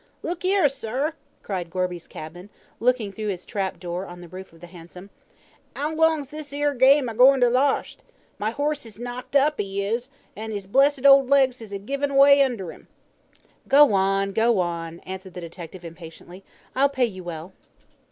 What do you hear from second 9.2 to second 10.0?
up, 'e